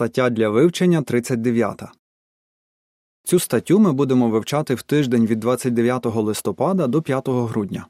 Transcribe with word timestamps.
Стаття 0.00 0.30
для 0.30 0.48
вивчення 0.48 1.02
39. 1.02 1.82
Цю 3.24 3.40
статтю 3.40 3.78
ми 3.78 3.92
будемо 3.92 4.28
вивчати 4.28 4.74
в 4.74 4.82
тиждень 4.82 5.26
від 5.26 5.40
29 5.40 6.06
листопада 6.06 6.86
до 6.86 7.02
5 7.02 7.28
грудня. 7.28 7.86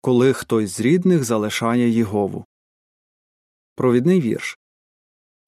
Коли 0.00 0.32
хтось 0.32 0.70
з 0.70 0.80
рідних 0.80 1.24
залишає 1.24 1.90
Єгову. 1.90 2.44
Провідний 3.74 4.20
вірш. 4.20 4.58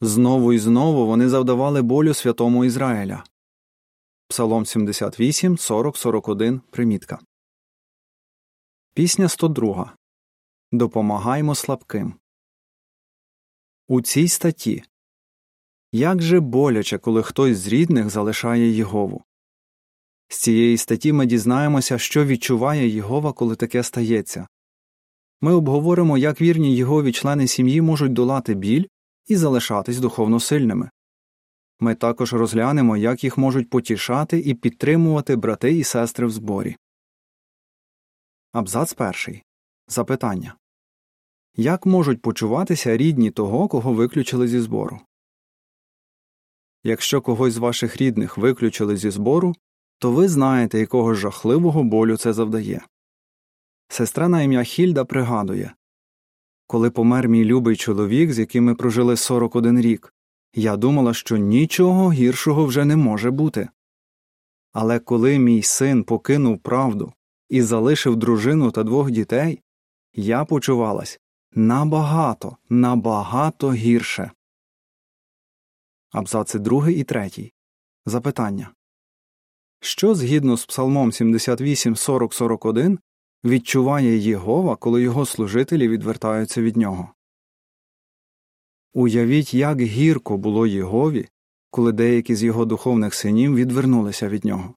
Знову 0.01 0.53
і 0.53 0.59
знову 0.59 1.07
вони 1.07 1.29
завдавали 1.29 1.83
болю 1.83 2.15
святому 2.15 2.65
Ізраїля. 2.65 3.25
Псалом 4.29 4.67
78, 4.67 5.59
40, 5.59 5.97
41. 5.97 6.61
Примітка. 6.71 7.19
Пісня 8.95 9.29
102. 9.29 9.97
Допомагаймо 10.73 11.55
слабким. 11.55 12.15
У 13.89 14.03
цій 14.03 14.29
статті 14.29 14.85
як 15.97 16.23
же 16.23 16.41
боляче, 16.41 16.99
коли 16.99 17.23
хтось 17.23 17.59
з 17.59 17.69
рідних 17.69 18.11
залишає 18.11 18.71
Єгову. 18.71 19.25
З 20.29 20.39
цієї 20.39 20.77
статті 20.77 21.13
ми 21.13 21.27
дізнаємося, 21.27 21.99
що 21.99 22.25
відчуває 22.25 22.89
Єгова, 22.89 23.33
коли 23.33 23.57
таке 23.57 23.83
стається. 23.83 24.49
Ми 25.41 25.55
обговоримо, 25.55 26.19
як 26.19 26.41
вірні 26.41 26.77
Єгові 26.77 27.13
члени 27.13 27.49
сім'ї 27.49 27.81
можуть 27.81 28.13
долати 28.13 28.55
біль 28.55 28.85
і 29.27 29.37
залишатись 29.37 29.99
духовно 29.99 30.41
сильними. 30.41 30.91
Ми 31.81 31.95
також 31.95 32.33
розглянемо, 32.33 32.97
як 32.97 33.25
їх 33.25 33.39
можуть 33.39 33.71
потішати 33.71 34.39
і 34.39 34.55
підтримувати 34.55 35.37
брати 35.37 35.79
і 35.79 35.85
сестри 35.85 36.27
в 36.27 36.31
зборі. 36.31 36.77
Абзац 38.53 38.93
перший. 38.93 39.43
Запитання 39.89 40.57
Як 41.57 41.87
можуть 41.87 42.23
почуватися 42.23 42.97
рідні 42.97 43.31
того, 43.31 43.69
кого 43.69 43.93
виключили 43.93 44.49
зі 44.49 44.61
збору? 44.61 45.01
Якщо 46.87 47.21
когось 47.21 47.53
з 47.53 47.59
ваших 47.59 47.97
рідних 47.97 48.39
виключили 48.39 48.97
зі 48.97 49.11
збору, 49.11 49.55
то 49.99 50.13
ви 50.13 50.29
знаєте, 50.29 50.79
якого 50.79 51.15
жахливого 51.15 51.85
болю 51.85 52.17
це 52.17 52.33
завдає. 52.33 52.83
Сестра 53.89 54.29
на 54.29 54.43
ім'я 54.43 54.63
Хільда 54.63 55.05
пригадує 55.05 55.75
Коли 56.67 56.91
помер 56.91 57.29
мій 57.29 57.45
любий 57.45 57.77
чоловік, 57.77 58.33
з 58.33 58.39
яким 58.39 58.65
ми 58.65 58.75
прожили 58.75 59.17
41 59.17 59.81
рік, 59.81 60.15
я 60.55 60.77
думала, 60.77 61.15
що 61.15 61.37
нічого 61.37 62.13
гіршого 62.13 62.67
вже 62.67 62.85
не 62.85 62.97
може 62.97 63.31
бути. 63.31 63.69
Але 64.73 64.99
коли 64.99 65.39
мій 65.39 65.63
син 65.63 66.05
покинув 66.05 66.59
правду 66.59 67.13
і 67.49 67.63
залишив 67.63 68.17
дружину 68.17 68.71
та 68.71 68.83
двох 68.83 69.11
дітей, 69.11 69.61
я 70.15 70.45
почувалась 70.45 71.21
набагато, 71.55 72.57
набагато 72.69 73.73
гірше. 73.73 74.31
Абзаци 76.17 76.59
2 76.59 76.91
і 76.91 77.05
3. 77.05 77.53
Запитання 78.07 78.71
Що 79.81 80.15
згідно 80.15 80.57
з 80.57 80.67
Псалмом 80.67 81.13
78 81.13 81.97
40 81.97 82.35
41 82.35 82.99
відчуває 83.45 84.17
Єгова, 84.17 84.77
коли 84.77 85.03
його 85.03 85.27
служителі 85.27 85.89
відвертаються 85.89 86.63
від 86.63 86.77
нього? 86.77 87.09
Уявіть, 88.95 89.55
як 89.55 89.81
гірко 89.81 90.37
було 90.37 90.67
Єгові, 90.67 91.29
коли 91.71 91.93
деякі 91.93 92.35
з 92.35 92.43
його 92.43 92.65
духовних 92.65 93.15
синів 93.15 93.55
відвернулися 93.55 94.29
від 94.29 94.45
нього. 94.45 94.75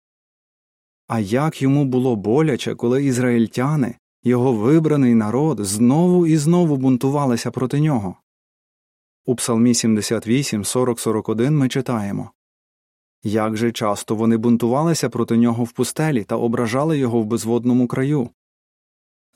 А 1.07 1.19
як 1.19 1.61
йому 1.61 1.85
було 1.85 2.15
боляче, 2.15 2.75
коли 2.75 3.05
ізраїльтяни, 3.05 3.95
його 4.23 4.53
вибраний 4.53 5.15
народ, 5.15 5.59
знову 5.59 6.27
і 6.27 6.37
знову 6.37 6.77
бунтувалися 6.77 7.51
проти 7.51 7.79
нього. 7.79 8.15
У 9.29 9.35
Псалмі 9.35 9.73
78, 9.73 10.65
40, 10.65 10.99
41 10.99 11.57
ми 11.57 11.69
читаємо 11.69 12.31
Як 13.23 13.57
же 13.57 13.71
часто 13.71 14.15
вони 14.15 14.37
бунтувалися 14.37 15.09
проти 15.09 15.37
нього 15.37 15.63
в 15.63 15.71
пустелі 15.71 16.23
та 16.23 16.35
ображали 16.35 16.97
його 16.97 17.21
в 17.21 17.25
безводному 17.25 17.87
краю. 17.87 18.29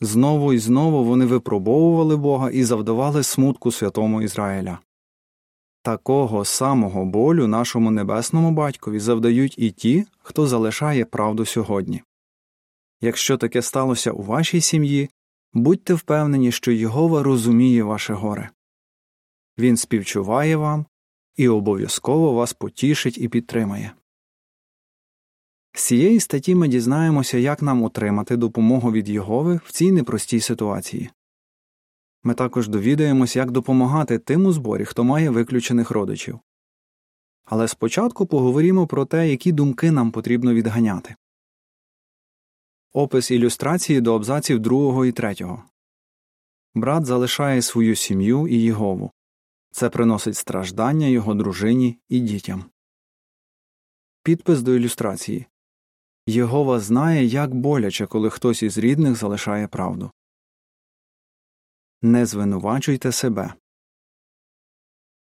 Знову 0.01 0.53
і 0.53 0.57
знову 0.57 1.03
вони 1.03 1.25
випробовували 1.25 2.17
Бога 2.17 2.49
і 2.49 2.63
завдавали 2.63 3.23
смутку 3.23 3.71
святому 3.71 4.21
Ізраїля. 4.21 4.79
Такого 5.81 6.45
самого 6.45 7.05
болю 7.05 7.47
нашому 7.47 7.91
небесному 7.91 8.51
батькові 8.51 8.99
завдають 8.99 9.55
і 9.57 9.71
ті, 9.71 10.05
хто 10.19 10.47
залишає 10.47 11.05
правду 11.05 11.45
сьогодні. 11.45 12.01
Якщо 13.01 13.37
таке 13.37 13.61
сталося 13.61 14.11
у 14.11 14.21
вашій 14.21 14.61
сім'ї, 14.61 15.09
будьте 15.53 15.93
впевнені, 15.93 16.51
що 16.51 16.71
Єгова 16.71 17.23
розуміє 17.23 17.83
ваше 17.83 18.13
горе. 18.13 18.49
Він 19.57 19.77
співчуває 19.77 20.55
вам 20.55 20.85
і 21.35 21.47
обов'язково 21.47 22.33
вас 22.33 22.53
потішить 22.53 23.17
і 23.17 23.29
підтримає. 23.29 23.93
З 25.75 25.83
цієї 25.83 26.19
статті 26.19 26.55
ми 26.55 26.67
дізнаємося, 26.67 27.37
як 27.37 27.61
нам 27.61 27.83
отримати 27.83 28.37
допомогу 28.37 28.91
від 28.91 29.09
Єгови 29.09 29.59
в 29.65 29.71
цій 29.71 29.91
непростій 29.91 30.39
ситуації. 30.39 31.09
Ми 32.23 32.33
також 32.33 32.67
довідаємось, 32.67 33.35
як 33.35 33.51
допомагати 33.51 34.19
тим 34.19 34.45
у 34.45 34.51
зборі, 34.51 34.85
хто 34.85 35.03
має 35.03 35.29
виключених 35.29 35.91
родичів. 35.91 36.39
Але 37.45 37.67
спочатку 37.67 38.25
поговоримо 38.25 38.87
про 38.87 39.05
те, 39.05 39.29
які 39.29 39.51
думки 39.51 39.91
нам 39.91 40.11
потрібно 40.11 40.53
відганяти. 40.53 41.15
Опис 42.93 43.31
ілюстрації 43.31 44.01
до 44.01 44.15
абзаців 44.15 44.59
2 44.59 45.05
і 45.07 45.11
3. 45.11 45.35
Брат 46.75 47.05
залишає 47.05 47.61
свою 47.61 47.95
сім'ю 47.95 48.47
і 48.47 48.55
Єгову. 48.55 49.11
Це 49.73 49.89
приносить 49.89 50.37
страждання 50.37 51.07
його 51.07 51.33
дружині 51.33 51.99
і 52.09 52.19
дітям. 52.19 52.65
Підпис 54.23 54.61
до 54.61 54.75
ілюстрації 54.75 55.45
Єгова 56.27 56.79
знає, 56.79 57.25
як 57.25 57.53
боляче, 57.53 58.07
коли 58.07 58.29
хтось 58.29 58.63
із 58.63 58.77
рідних 58.77 59.15
залишає 59.15 59.67
правду. 59.67 60.11
Не 62.01 62.25
звинувачуйте 62.25 63.11
себе. 63.11 63.53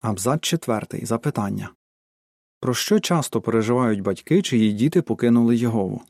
Абзац 0.02 0.42
четвертий. 0.42 1.06
Запитання 1.06 1.74
Про 2.60 2.74
що 2.74 3.00
часто 3.00 3.42
переживають 3.42 4.02
батьки, 4.02 4.42
чиї 4.42 4.74
діти 4.74 5.02
покинули 5.02 5.56
Єгову? 5.56 6.02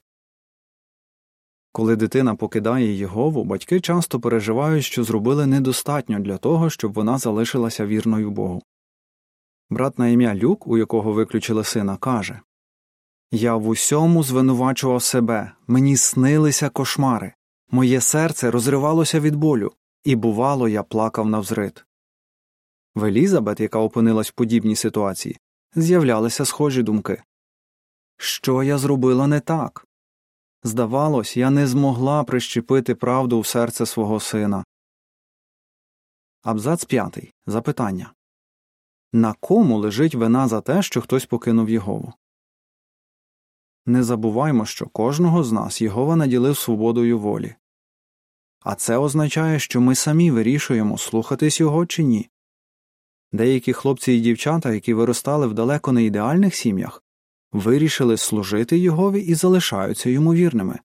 Коли 1.75 1.95
дитина 1.95 2.35
покидає 2.35 2.93
Єгову, 2.93 3.43
батьки 3.43 3.81
часто 3.81 4.19
переживають, 4.19 4.85
що 4.85 5.03
зробили 5.03 5.45
недостатньо 5.45 6.19
для 6.19 6.37
того, 6.37 6.69
щоб 6.69 6.93
вона 6.93 7.17
залишилася 7.17 7.85
вірною 7.85 8.31
Богу. 8.31 8.63
Брат 9.69 9.99
на 9.99 10.07
ім'я 10.07 10.35
Люк, 10.35 10.67
у 10.67 10.77
якого 10.77 11.13
виключили 11.13 11.63
сина, 11.63 11.97
каже 11.97 12.39
Я 13.31 13.55
в 13.55 13.67
усьому 13.67 14.23
звинувачував 14.23 15.03
себе, 15.03 15.51
мені 15.67 15.97
снилися 15.97 16.69
кошмари, 16.69 17.33
моє 17.71 18.01
серце 18.01 18.51
розривалося 18.51 19.19
від 19.19 19.35
болю, 19.35 19.71
і, 20.03 20.15
бувало, 20.15 20.67
я 20.67 20.83
плакав 20.83 21.29
навзрит. 21.29 21.85
В 22.95 23.03
Елізабет, 23.03 23.59
яка 23.59 23.79
опинилась 23.79 24.29
в 24.29 24.33
подібній 24.33 24.75
ситуації, 24.75 25.37
з'являлися 25.75 26.45
схожі 26.45 26.83
думки 26.83 27.23
Що 28.17 28.63
я 28.63 28.77
зробила 28.77 29.27
не 29.27 29.39
так? 29.39 29.87
Здавалось, 30.63 31.37
я 31.37 31.49
не 31.49 31.67
змогла 31.67 32.23
прищепити 32.23 32.95
правду 32.95 33.39
в 33.39 33.47
серце 33.47 33.85
свого 33.85 34.19
сина. 34.19 34.63
Абзац 36.41 36.85
п'ятий. 36.85 37.33
Запитання 37.45 38.13
На 39.13 39.33
кому 39.33 39.77
лежить 39.77 40.15
вина 40.15 40.47
за 40.47 40.61
те, 40.61 40.81
що 40.81 41.01
хтось 41.01 41.25
покинув 41.25 41.69
Єгову? 41.69 42.13
Не 43.85 44.03
забуваймо, 44.03 44.65
що 44.65 44.87
кожного 44.87 45.43
з 45.43 45.51
нас 45.51 45.81
Єгова 45.81 46.15
наділив 46.15 46.57
свободою 46.57 47.19
волі. 47.19 47.55
А 48.59 48.75
це 48.75 48.97
означає, 48.97 49.59
що 49.59 49.81
ми 49.81 49.95
самі 49.95 50.31
вирішуємо, 50.31 50.97
слухатись 50.97 51.59
його 51.59 51.85
чи 51.85 52.03
ні. 52.03 52.29
Деякі 53.31 53.73
хлопці 53.73 54.13
і 54.13 54.21
дівчата, 54.21 54.73
які 54.73 54.93
виростали 54.93 55.47
в 55.47 55.53
далеко 55.53 55.91
не 55.91 56.03
ідеальних 56.03 56.55
сім'ях, 56.55 57.02
вирішили 57.53 58.17
служити 58.17 58.77
Єгові 58.77 59.21
і 59.21 59.35
залишаються 59.35 60.09
йому 60.09 60.33
вірними. 60.33 60.79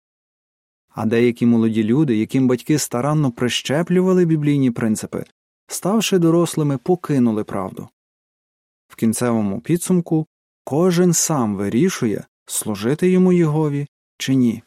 А 0.88 1.06
деякі 1.06 1.46
молоді 1.46 1.84
люди, 1.84 2.16
яким 2.16 2.48
батьки 2.48 2.78
старанно 2.78 3.32
прищеплювали 3.32 4.24
біблійні 4.24 4.70
принципи, 4.70 5.24
ставши 5.66 6.18
дорослими, 6.18 6.78
покинули 6.78 7.44
правду. 7.44 7.88
В 8.88 8.96
кінцевому 8.96 9.60
підсумку 9.60 10.26
кожен 10.64 11.12
сам 11.12 11.56
вирішує, 11.56 12.26
служити 12.46 13.10
йому 13.10 13.32
Єгові 13.32 13.86
чи 14.18 14.34
ні. 14.34 14.62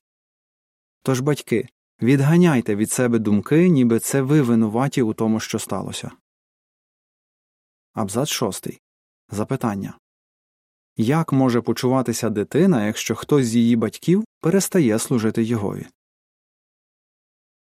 Тож, 1.04 1.20
батьки, 1.20 1.68
відганяйте 2.02 2.76
від 2.76 2.92
себе 2.92 3.20
думки, 3.20 3.70
ніби 3.70 4.00
це 4.00 4.22
ви 4.22 4.42
винуваті 4.42 5.02
у 5.02 5.14
тому, 5.14 5.40
що 5.40 5.60
сталося. 5.60 6.12
Абзац 7.94 8.30
шостий. 8.30 8.82
Запитання 9.30 9.94
як 10.98 11.34
може 11.34 11.62
почуватися 11.62 12.30
дитина, 12.30 12.86
якщо 12.86 13.16
хтось 13.16 13.46
з 13.46 13.56
її 13.56 13.76
батьків 13.76 14.24
перестає 14.42 15.00
служити 15.00 15.44
Єгові? 15.44 15.86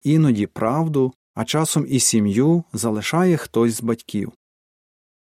Іноді 0.02 0.46
правду, 0.46 1.12
а 1.34 1.44
часом 1.44 1.86
і 1.88 2.00
сім'ю 2.00 2.64
залишає 2.72 3.36
хтось 3.36 3.74
з 3.74 3.82
батьків. 3.82 4.32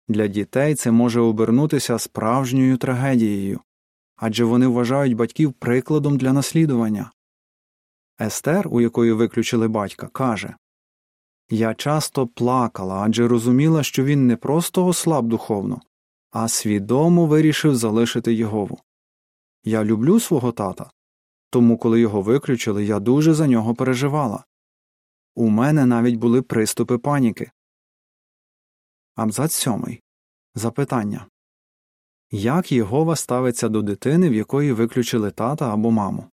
Для 0.08 0.26
дітей 0.26 0.74
це 0.74 0.90
може 0.90 1.20
обернутися 1.20 1.98
справжньою 1.98 2.76
трагедією 2.76 3.60
адже 4.22 4.44
вони 4.44 4.66
вважають 4.66 5.16
батьків 5.16 5.52
прикладом 5.52 6.16
для 6.16 6.32
наслідування. 6.32 7.10
Естер, 8.20 8.68
у 8.68 8.80
якої 8.80 9.12
виключили 9.12 9.68
батька, 9.68 10.08
каже 10.08 10.54
Я 11.50 11.74
часто 11.74 12.26
плакала, 12.26 13.00
адже 13.00 13.28
розуміла, 13.28 13.82
що 13.82 14.04
він 14.04 14.26
не 14.26 14.36
просто 14.36 14.86
ослаб 14.86 15.26
духовно, 15.26 15.80
а 16.32 16.48
свідомо 16.48 17.26
вирішив 17.26 17.76
залишити 17.76 18.34
Єгову. 18.34 18.78
Я 19.64 19.84
люблю 19.84 20.20
свого 20.20 20.52
тата, 20.52 20.90
тому 21.50 21.78
коли 21.78 22.00
його 22.00 22.22
виключили, 22.22 22.84
я 22.84 23.00
дуже 23.00 23.34
за 23.34 23.46
нього 23.46 23.74
переживала. 23.74 24.44
У 25.34 25.48
мене 25.48 25.86
навіть 25.86 26.16
були 26.16 26.42
приступи 26.42 26.98
паніки. 26.98 27.50
Абзац 29.14 29.54
сьомий. 29.54 30.02
Запитання 30.54 31.26
Як 32.30 32.72
Єгова 32.72 33.16
ставиться 33.16 33.68
до 33.68 33.82
дитини, 33.82 34.30
в 34.30 34.34
якої 34.34 34.72
виключили 34.72 35.30
тата 35.30 35.72
або 35.72 35.90
маму? 35.90 36.30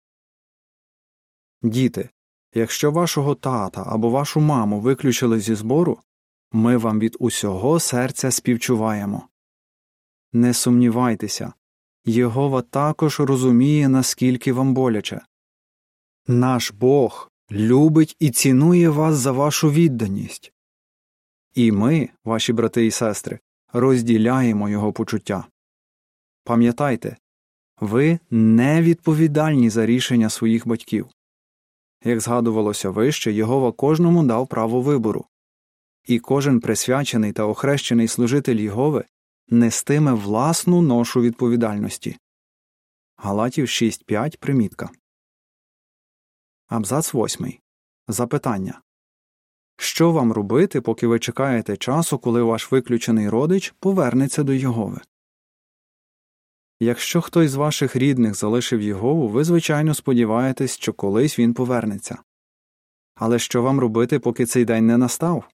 Діти. 1.63 2.11
Якщо 2.55 2.91
вашого 2.91 3.35
тата 3.35 3.85
або 3.87 4.11
вашу 4.11 4.41
маму 4.41 4.81
виключили 4.81 5.41
зі 5.41 5.55
збору, 5.55 6.01
ми 6.53 6.77
вам 6.77 6.99
від 6.99 7.17
усього 7.21 7.81
серця 7.81 8.31
співчуваємо. 8.31 9.29
Не 10.33 10.55
сумнівайтеся, 10.55 11.53
Єгова 12.05 12.63
також 12.63 13.21
розуміє, 13.21 13.89
наскільки 13.89 14.53
вам 14.53 14.75
боляче. 14.75 15.21
Наш 16.27 16.71
Бог 16.71 17.31
любить 17.51 18.17
і 18.19 18.31
цінує 18.31 18.89
вас 18.89 19.15
за 19.15 19.33
вашу 19.33 19.71
відданість. 19.71 20.53
І 21.55 21.73
ми, 21.73 22.09
ваші 22.25 22.53
брати 22.53 22.87
і 22.87 22.91
сестри, 22.91 23.39
розділяємо 23.73 24.69
його 24.69 24.93
почуття. 24.93 25.47
Пам'ятайте, 26.45 27.17
ви 27.81 28.19
не 28.31 28.83
відповідальні 28.83 29.71
за 29.71 29.87
рішення 29.87 30.31
своїх 30.31 30.67
батьків. 30.67 31.09
Як 32.05 32.21
згадувалося 32.21 32.91
вище, 32.91 33.33
Єгова 33.33 33.73
кожному 33.73 34.25
дав 34.25 34.49
право 34.49 34.81
вибору, 34.81 35.25
і 36.07 36.19
кожен 36.19 36.61
присвячений 36.61 37.33
та 37.33 37.45
охрещений 37.45 38.09
служитель 38.09 38.57
Єгови 38.57 39.05
нестиме 39.53 40.13
власну 40.13 40.83
ношу 40.83 41.21
відповідальності. 41.21 42.17
Галатів 43.17 43.67
6.5 43.67 44.39
примітка. 44.39 44.91
Абзац 46.69 47.15
8. 47.15 47.53
Запитання 48.09 48.81
Що 49.77 50.13
вам 50.13 50.33
робити, 50.33 50.81
поки 50.81 51.07
ви 51.07 51.19
чекаєте 51.19 51.77
часу, 51.77 52.19
коли 52.19 52.43
ваш 52.43 52.73
виключений 52.73 53.29
родич 53.29 53.75
повернеться 53.81 54.43
до 54.43 54.53
Єгови? 54.53 55.01
Якщо 56.81 57.21
хтось 57.21 57.51
з 57.51 57.55
ваших 57.55 57.97
рідних 57.97 58.35
залишив 58.35 58.83
Єгову, 58.83 59.29
ви, 59.29 59.45
звичайно, 59.45 59.95
сподіваєтесь, 59.95 60.77
що 60.77 60.93
колись 60.93 61.39
він 61.39 61.55
повернеться. 61.55 62.19
Але 63.15 63.39
що 63.39 63.63
вам 63.63 63.81
робити, 63.81 64.19
поки 64.19 64.47
цей 64.47 64.65
день 64.65 64.87
не 64.87 64.97
настав? 64.97 65.45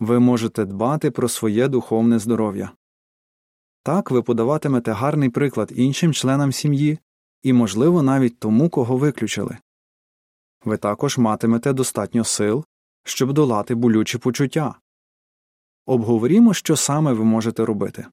Ви 0.00 0.20
можете 0.20 0.64
дбати 0.64 1.10
про 1.10 1.28
своє 1.28 1.68
духовне 1.68 2.18
здоров'я. 2.18 2.72
Так 3.82 4.10
ви 4.10 4.22
подаватимете 4.22 4.92
гарний 4.92 5.30
приклад 5.30 5.72
іншим 5.74 6.12
членам 6.12 6.52
сім'ї 6.52 6.98
і, 7.42 7.52
можливо, 7.52 8.02
навіть 8.02 8.38
тому, 8.38 8.70
кого 8.70 8.96
виключили. 8.96 9.58
Ви 10.64 10.76
також 10.76 11.18
матимете 11.18 11.72
достатньо 11.72 12.24
сил, 12.24 12.64
щоб 13.04 13.32
долати 13.32 13.74
болючі 13.74 14.18
почуття. 14.18 14.74
Обговорімо, 15.86 16.54
що 16.54 16.76
саме 16.76 17.12
ви 17.12 17.24
можете 17.24 17.64
робити. 17.64 18.06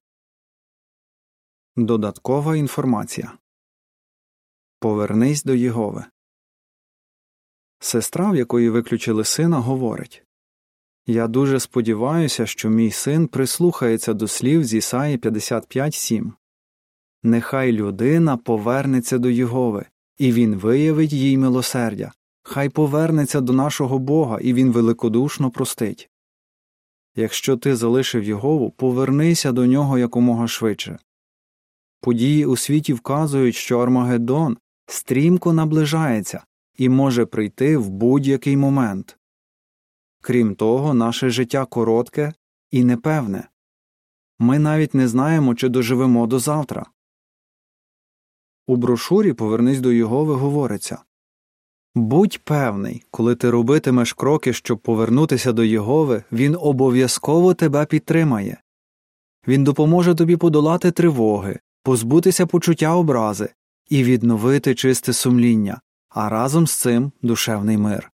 Додаткова 1.76 2.56
інформація 2.56 3.38
Повернись 4.78 5.44
до 5.44 5.54
Єгови. 5.54 6.04
Сестра, 7.78 8.30
в 8.30 8.36
якої 8.36 8.70
виключили 8.70 9.24
сина, 9.24 9.58
говорить 9.58 10.24
Я 11.06 11.28
дуже 11.28 11.60
сподіваюся, 11.60 12.46
що 12.46 12.70
мій 12.70 12.90
син 12.90 13.26
прислухається 13.26 14.14
до 14.14 14.28
слів 14.28 14.64
з 14.64 14.74
Ісаї 14.74 15.16
55.7. 15.16 16.32
Нехай 17.22 17.72
людина 17.72 18.36
повернеться 18.36 19.18
до 19.18 19.30
Єгови, 19.30 19.86
і 20.18 20.32
він 20.32 20.54
виявить 20.54 21.12
їй 21.12 21.38
милосердя. 21.38 22.12
Хай 22.42 22.68
повернеться 22.68 23.40
до 23.40 23.52
нашого 23.52 23.98
Бога, 23.98 24.38
і 24.40 24.52
він 24.52 24.72
великодушно 24.72 25.50
простить. 25.50 26.10
Якщо 27.16 27.56
ти 27.56 27.76
залишив 27.76 28.24
Єгову, 28.24 28.70
повернися 28.70 29.52
до 29.52 29.66
нього 29.66 29.98
якомога 29.98 30.48
швидше. 30.48 30.98
Події 32.00 32.46
у 32.46 32.56
світі 32.56 32.92
вказують, 32.92 33.54
що 33.54 33.78
Армагеддон 33.78 34.56
стрімко 34.86 35.52
наближається 35.52 36.44
і 36.78 36.88
може 36.88 37.26
прийти 37.26 37.76
в 37.76 37.88
будь-який 37.90 38.56
момент. 38.56 39.16
Крім 40.20 40.54
того, 40.54 40.94
наше 40.94 41.30
життя 41.30 41.64
коротке 41.64 42.32
і 42.70 42.84
непевне 42.84 43.48
ми 44.38 44.58
навіть 44.58 44.94
не 44.94 45.08
знаємо, 45.08 45.54
чи 45.54 45.68
доживемо 45.68 46.26
до 46.26 46.38
завтра. 46.38 46.86
У 48.66 48.76
брошурі 48.76 49.32
Повернись 49.32 49.80
до 49.80 49.92
Єгови 49.92 50.34
говориться 50.34 50.98
Будь 51.94 52.38
певний, 52.38 53.04
коли 53.10 53.36
ти 53.36 53.50
робитимеш 53.50 54.12
кроки, 54.12 54.52
щоб 54.52 54.78
повернутися 54.78 55.52
до 55.52 55.64
Єгови, 55.64 56.22
він 56.32 56.56
обов'язково 56.60 57.54
тебе 57.54 57.86
підтримає. 57.86 58.62
Він 59.48 59.64
допоможе 59.64 60.14
тобі 60.14 60.36
подолати 60.36 60.90
тривоги, 60.90 61.58
позбутися 61.82 62.46
почуття 62.46 62.94
образи 62.94 63.48
і 63.88 64.04
відновити 64.04 64.74
чисте 64.74 65.12
сумління, 65.12 65.80
а 66.08 66.28
разом 66.28 66.66
з 66.66 66.74
цим 66.74 67.12
душевний 67.22 67.76
мир. 67.76 68.12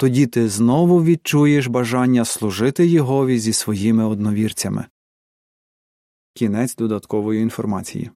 Тоді 0.00 0.26
ти 0.26 0.48
знову 0.48 1.04
відчуєш 1.04 1.66
бажання 1.66 2.24
служити 2.24 2.86
Єгові 2.86 3.38
зі 3.38 3.52
своїми 3.52 4.04
одновірцями. 4.04 4.86
Кінець 6.34 6.76
додаткової 6.76 7.42
інформації. 7.42 8.10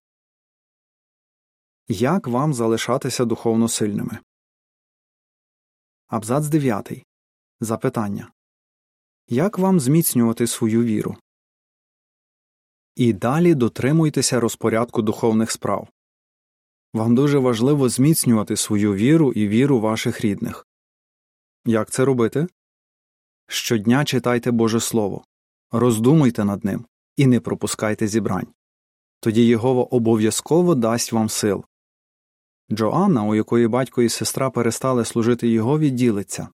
Як 1.89 2.27
вам 2.27 2.55
залишатися 2.55 3.25
духовно 3.25 3.69
сильними? 3.69 4.19
Абзац 6.07 6.47
9. 6.47 7.05
Запитання 7.61 8.33
Як 9.29 9.59
вам 9.59 9.81
зміцнювати 9.81 10.47
свою 10.47 10.83
віру? 10.85 11.17
І 12.97 13.13
далі 13.13 13.55
дотримуйтеся 13.55 14.41
розпорядку 14.41 15.03
духовних 15.03 15.51
справ. 15.51 15.89
Вам 16.93 17.15
дуже 17.15 17.39
важливо 17.39 17.89
зміцнювати 17.89 18.57
свою 18.57 18.95
віру 18.95 19.33
і 19.33 19.49
віру 19.49 19.81
ваших 19.81 20.21
рідних. 20.21 20.67
Як 21.65 21.91
це 21.91 22.05
робити? 22.05 22.47
Щодня 23.47 24.05
читайте 24.05 24.51
Боже 24.51 24.81
Слово, 24.81 25.25
роздумуйте 25.71 26.45
над 26.45 26.65
ним 26.65 26.87
і 27.17 27.27
не 27.27 27.41
пропускайте 27.41 28.07
зібрань. 28.07 28.47
Тоді 29.21 29.47
Єгова 29.47 29.83
обов'язково 29.83 30.75
дасть 30.75 31.13
вам 31.13 31.29
сил. 31.29 31.65
Джоанна, 32.73 33.23
у 33.23 33.35
якої 33.35 33.69
батько 33.69 34.03
і 34.03 34.09
сестра 34.09 34.51
перестали 34.51 35.05
служити 35.05 35.49
Єгові, 35.49 35.91
ділиться 35.91 36.49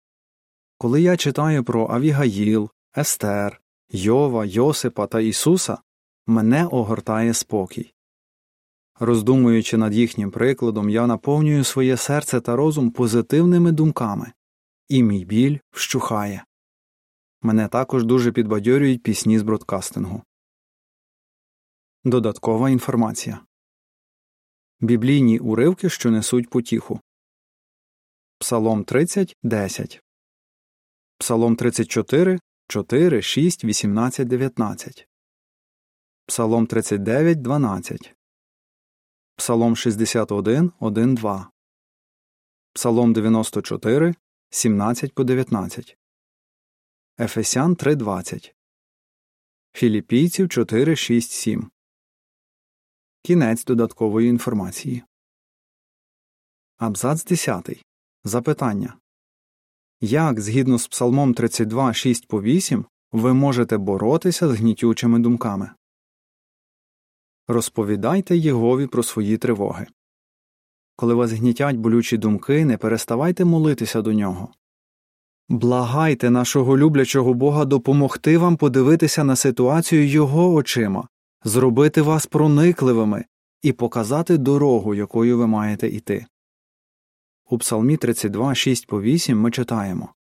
Коли 0.78 1.02
я 1.02 1.16
читаю 1.16 1.64
про 1.64 1.88
Авігаїл, 1.90 2.70
Естер, 2.96 3.60
Йова, 3.90 4.44
Йосипа 4.44 5.06
та 5.06 5.20
Ісуса, 5.20 5.78
мене 6.26 6.66
огортає 6.66 7.34
спокій. 7.34 7.92
Роздумуючи 9.00 9.76
над 9.76 9.94
їхнім 9.94 10.30
прикладом, 10.30 10.90
я 10.90 11.06
наповнюю 11.06 11.64
своє 11.64 11.96
серце 11.96 12.40
та 12.40 12.56
розум 12.56 12.90
позитивними 12.90 13.72
думками, 13.72 14.32
і 14.88 15.02
мій 15.02 15.24
біль 15.24 15.58
вщухає. 15.70 16.44
Мене 17.42 17.68
також 17.68 18.04
дуже 18.04 18.32
підбадьорюють 18.32 19.02
пісні 19.02 19.38
з 19.38 19.42
бродкастингу. 19.42 20.22
Додаткова 22.04 22.70
інформація. 22.70 23.46
Біблійні 24.80 25.38
уривки, 25.38 25.90
що 25.90 26.10
несуть 26.10 26.50
потіху. 26.50 27.00
Псалом 28.38 28.84
30, 28.84 29.36
10 29.42 30.02
Псалом 31.18 31.56
34, 31.56 32.38
4, 32.68 33.22
6, 33.22 33.64
18, 33.64 34.28
19 34.28 35.08
Псалом 36.26 36.66
39, 36.66 37.42
12 37.42 38.14
Псалом 39.36 39.76
61, 39.76 40.72
1, 40.80 41.14
2 41.14 41.50
Псалом 42.72 43.12
94, 43.12 44.14
17 44.50 45.14
по 45.14 45.24
19 45.24 45.98
Ефесян 47.18 47.76
3, 47.76 47.94
20 47.94 48.54
Філіпійців 49.72 50.48
4, 50.48 50.96
6, 50.96 51.30
7 51.30 51.70
Кінець 53.22 53.64
додаткової 53.64 54.28
інформації. 54.28 55.02
Абзац 56.76 57.24
10. 57.24 57.84
Запитання 58.24 58.98
Як 60.00 60.40
згідно 60.40 60.78
з 60.78 60.88
Псалмом 60.88 61.34
32, 61.34 61.94
6 61.94 62.28
по 62.28 62.42
8 62.42 62.86
ви 63.12 63.34
можете 63.34 63.76
боротися 63.76 64.48
з 64.48 64.52
гнітючими 64.58 65.18
думками. 65.18 65.70
Розповідайте 67.48 68.36
Єгові 68.36 68.86
про 68.86 69.02
свої 69.02 69.38
тривоги. 69.38 69.86
Коли 70.96 71.14
вас 71.14 71.32
гнітять 71.32 71.76
болючі 71.76 72.16
думки, 72.16 72.64
не 72.64 72.76
переставайте 72.76 73.44
молитися 73.44 74.02
до 74.02 74.12
нього. 74.12 74.48
Благайте 75.48 76.30
нашого 76.30 76.78
люблячого 76.78 77.34
Бога 77.34 77.64
допомогти 77.64 78.38
вам 78.38 78.56
подивитися 78.56 79.24
на 79.24 79.36
ситуацію 79.36 80.06
Його 80.06 80.54
очима, 80.54 81.08
зробити 81.44 82.02
вас 82.02 82.26
проникливими 82.26 83.24
і 83.62 83.72
показати 83.72 84.38
дорогу, 84.38 84.94
якою 84.94 85.38
ви 85.38 85.46
маєте 85.46 85.88
йти. 85.88 86.26
У 87.50 87.58
Псалмі 87.58 87.96
32, 87.96 88.54
6 88.54 88.86
по 88.86 89.02
8 89.02 89.40
ми 89.40 89.50
читаємо 89.50 90.14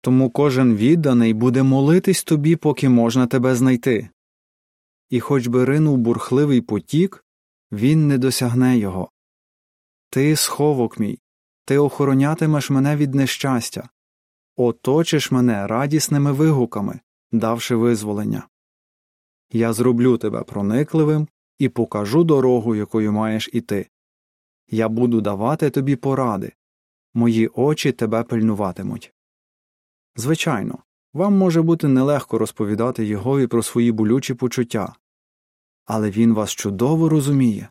Тому 0.00 0.30
кожен 0.30 0.76
відданий 0.76 1.34
буде 1.34 1.62
молитись 1.62 2.24
тобі, 2.24 2.56
поки 2.56 2.88
можна 2.88 3.26
тебе 3.26 3.54
знайти. 3.54 4.08
І 5.10 5.20
хоч 5.20 5.46
би 5.46 5.64
ринув 5.64 5.98
бурхливий 5.98 6.60
потік, 6.60 7.24
він 7.72 8.08
не 8.08 8.18
досягне 8.18 8.78
його. 8.78 9.10
Ти 10.12 10.36
сховок 10.36 10.98
мій, 10.98 11.18
ти 11.64 11.78
охоронятимеш 11.78 12.70
мене 12.70 12.96
від 12.96 13.14
нещастя, 13.14 13.88
оточиш 14.56 15.30
мене 15.30 15.66
радісними 15.66 16.32
вигуками, 16.32 17.00
давши 17.30 17.74
визволення. 17.74 18.48
Я 19.52 19.72
зроблю 19.72 20.18
тебе 20.18 20.42
проникливим 20.42 21.28
і 21.58 21.68
покажу 21.68 22.24
дорогу, 22.24 22.74
якою 22.74 23.12
маєш 23.12 23.50
іти. 23.52 23.88
Я 24.68 24.88
буду 24.88 25.20
давати 25.20 25.70
тобі 25.70 25.96
поради, 25.96 26.52
мої 27.14 27.48
очі 27.48 27.92
тебе 27.92 28.22
пильнуватимуть. 28.22 29.12
Звичайно, 30.16 30.78
вам 31.12 31.38
може 31.38 31.62
бути 31.62 31.88
нелегко 31.88 32.38
розповідати 32.38 33.06
Єгові 33.06 33.46
про 33.46 33.62
свої 33.62 33.92
болючі 33.92 34.34
почуття, 34.34 34.94
але 35.84 36.10
він 36.10 36.34
вас 36.34 36.50
чудово 36.50 37.08
розуміє. 37.08 37.70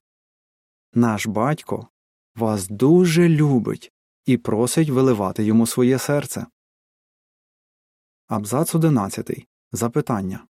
Наш 0.94 1.28
батько 1.28 1.88
вас 2.36 2.68
дуже 2.68 3.30
любить 3.30 3.92
і 4.26 4.38
просить 4.38 4.90
виливати 4.90 5.44
йому 5.44 5.68
своє 5.68 6.00
серце. 6.00 6.46
Абзац 8.28 8.76
11. 8.76 9.48
Запитання 9.72 10.46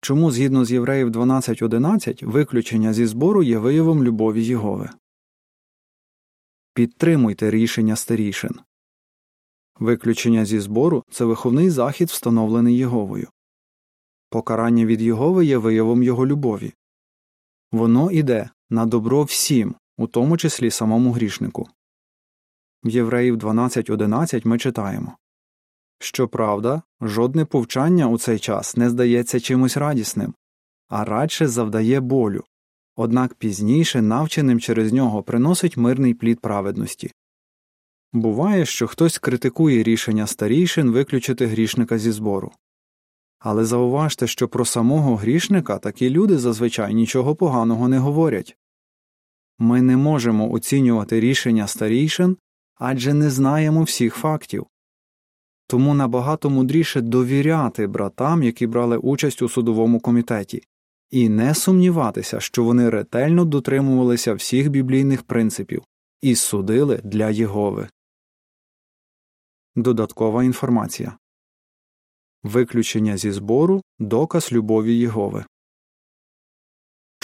Чому 0.00 0.30
згідно 0.30 0.64
з 0.64 0.72
Євреїв 0.72 1.08
12.11 1.08 2.26
виключення 2.26 2.92
зі 2.92 3.06
збору 3.06 3.42
є 3.42 3.58
виявом 3.58 4.04
любові 4.04 4.44
Єгови? 4.44 4.90
Підтримуйте 6.74 7.50
рішення 7.50 7.96
старішин. 7.96 8.60
Виключення 9.78 10.44
зі 10.44 10.60
збору 10.60 11.04
це 11.10 11.24
виховний 11.24 11.70
захід, 11.70 12.08
встановлений 12.08 12.76
Єговою. 12.76 13.28
Покарання 14.30 14.86
від 14.86 15.02
Єгови 15.02 15.46
є 15.46 15.58
виявом 15.58 16.02
його 16.02 16.26
любові. 16.26 16.74
Воно 17.72 18.10
іде 18.10 18.50
на 18.70 18.86
добро 18.86 19.22
всім, 19.22 19.74
у 19.98 20.06
тому 20.06 20.36
числі 20.36 20.70
самому 20.70 21.12
грішнику. 21.12 21.68
В 22.84 22.88
Євреїв 22.88 23.36
12.11 23.36 24.46
ми 24.46 24.58
читаємо 24.58 25.16
Щоправда, 25.98 26.82
жодне 27.00 27.44
повчання 27.44 28.08
у 28.08 28.18
цей 28.18 28.38
час 28.38 28.76
не 28.76 28.90
здається 28.90 29.40
чимось 29.40 29.76
радісним, 29.76 30.34
а 30.88 31.04
радше 31.04 31.48
завдає 31.48 32.00
болю, 32.00 32.44
однак 32.96 33.34
пізніше, 33.34 34.02
навченим 34.02 34.60
через 34.60 34.92
нього, 34.92 35.22
приносить 35.22 35.76
мирний 35.76 36.14
плід 36.14 36.40
праведності. 36.40 37.12
Буває, 38.12 38.66
що 38.66 38.86
хтось 38.86 39.18
критикує 39.18 39.82
рішення 39.82 40.26
старішин 40.26 40.90
виключити 40.90 41.46
грішника 41.46 41.98
зі 41.98 42.10
збору. 42.10 42.52
Але 43.38 43.64
зауважте, 43.64 44.26
що 44.26 44.48
про 44.48 44.64
самого 44.64 45.16
грішника 45.16 45.78
такі 45.78 46.10
люди 46.10 46.38
зазвичай 46.38 46.94
нічого 46.94 47.34
поганого 47.34 47.88
не 47.88 47.98
говорять 47.98 48.56
ми 49.58 49.82
не 49.82 49.96
можемо 49.96 50.52
оцінювати 50.52 51.20
рішення 51.20 51.66
старішин 51.66 52.36
адже 52.78 53.14
не 53.14 53.30
знаємо 53.30 53.82
всіх 53.82 54.14
фактів. 54.14 54.66
Тому 55.66 55.94
набагато 55.94 56.50
мудріше 56.50 57.00
довіряти 57.00 57.86
братам, 57.86 58.42
які 58.42 58.66
брали 58.66 58.96
участь 58.96 59.42
у 59.42 59.48
судовому 59.48 60.00
комітеті, 60.00 60.62
і 61.10 61.28
не 61.28 61.54
сумніватися, 61.54 62.40
що 62.40 62.64
вони 62.64 62.90
ретельно 62.90 63.44
дотримувалися 63.44 64.34
всіх 64.34 64.68
біблійних 64.68 65.22
принципів 65.22 65.82
і 66.20 66.34
судили 66.34 67.00
для 67.04 67.30
Єгови. 67.30 67.88
Додаткова 69.76 70.44
інформація 70.44 71.18
Виключення 72.42 73.16
зі 73.16 73.32
збору 73.32 73.82
доказ 73.98 74.52
любові 74.52 74.94
Єгови. 74.94 75.44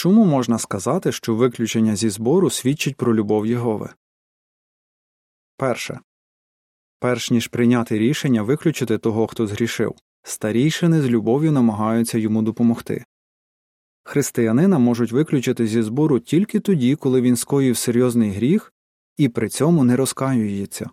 Чому 0.05 0.25
можна 0.25 0.59
сказати, 0.59 1.13
що 1.13 1.35
виключення 1.35 1.97
зі 1.97 2.11
збору 2.11 2.51
свідчить 2.51 2.97
про 2.97 3.15
любов 3.15 3.47
Єгови? 3.47 3.91
Перше. 5.57 6.01
Перш 6.99 7.31
ніж 7.31 7.49
прийняти 7.49 7.99
рішення 7.99 8.43
виключити 8.43 8.99
того, 8.99 9.27
хто 9.27 9.47
згрішив, 9.47 9.95
старійшини 10.23 11.03
з 11.03 11.09
любов'ю 11.09 11.53
намагаються 11.53 12.19
йому 12.19 12.43
допомогти. 12.43 13.05
Християнина 14.03 14.79
можуть 14.79 15.13
виключити 15.13 15.67
зі 15.67 15.83
збору 15.83 16.21
тільки 16.21 16.61
тоді, 16.61 16.97
коли 16.97 17.21
він 17.21 17.37
скоїв 17.37 17.77
серйозний 17.77 18.31
гріх 18.31 18.73
і 19.17 19.29
при 19.29 19.49
цьому 19.49 19.85
не 19.85 19.97
розкаюється. 19.97 20.91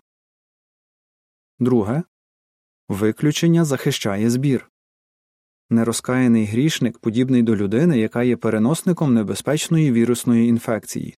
Друге 1.58 2.02
виключення 2.88 3.64
захищає 3.64 4.30
збір. 4.30 4.71
Нерозкаяний 5.72 6.44
грішник 6.44 6.98
подібний 6.98 7.42
до 7.42 7.56
людини, 7.56 7.98
яка 7.98 8.22
є 8.22 8.36
переносником 8.36 9.14
небезпечної 9.14 9.92
вірусної 9.92 10.48
інфекції. 10.48 11.16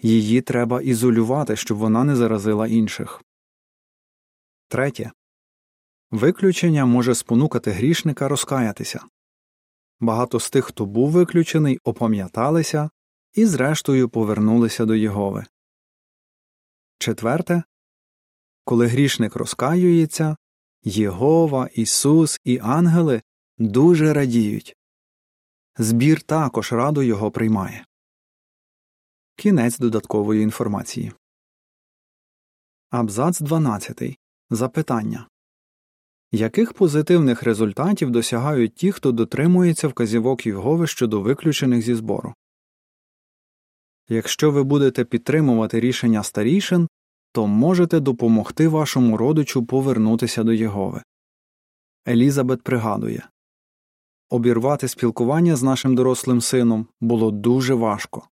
Її 0.00 0.40
треба 0.40 0.82
ізолювати, 0.82 1.56
щоб 1.56 1.78
вона 1.78 2.04
не 2.04 2.16
заразила 2.16 2.66
інших. 2.66 3.22
Третє. 4.68 5.12
Виключення 6.10 6.86
може 6.86 7.14
спонукати 7.14 7.70
грішника 7.70 8.28
розкаятися. 8.28 9.04
Багато 10.00 10.40
з 10.40 10.50
тих, 10.50 10.64
хто 10.64 10.86
був 10.86 11.10
виключений, 11.10 11.78
опам'яталися 11.84 12.90
і, 13.34 13.46
зрештою, 13.46 14.08
повернулися 14.08 14.84
до 14.84 14.94
Єгови. 14.94 15.44
Четверте. 16.98 17.62
Коли 18.64 18.86
грішник 18.86 19.36
розкаюється, 19.36 20.36
Єгова, 20.82 21.68
Ісус 21.74 22.40
і 22.44 22.58
ангели 22.62 23.22
дуже 23.58 24.12
радіють. 24.12 24.76
Збір 25.78 26.22
також 26.22 26.72
радо 26.72 27.02
його 27.02 27.30
приймає. 27.30 27.86
Кінець 29.36 29.78
додаткової 29.78 30.42
інформації. 30.42 31.12
Абзац 32.90 33.40
12. 33.40 34.18
Запитання 34.50 35.28
Яких 36.32 36.72
позитивних 36.72 37.42
результатів 37.42 38.10
досягають 38.10 38.74
ті, 38.74 38.92
хто 38.92 39.12
дотримується 39.12 39.88
вказівок 39.88 40.46
Єгови 40.46 40.86
щодо 40.86 41.20
виключених 41.20 41.82
зі 41.82 41.94
збору? 41.94 42.34
Якщо 44.08 44.50
ви 44.50 44.62
будете 44.62 45.04
підтримувати 45.04 45.80
рішення 45.80 46.22
старішин, 46.22 46.88
то 47.32 47.46
можете 47.46 48.00
допомогти 48.00 48.68
вашому 48.68 49.16
родичу 49.16 49.66
повернутися 49.66 50.42
до 50.42 50.52
Єгови. 50.52 51.02
Елізабет 52.08 52.62
пригадує 52.62 53.28
Обірвати 54.34 54.88
спілкування 54.88 55.56
з 55.56 55.62
нашим 55.62 55.94
дорослим 55.94 56.40
сином 56.40 56.86
було 57.00 57.30
дуже 57.30 57.74
важко. 57.74 58.28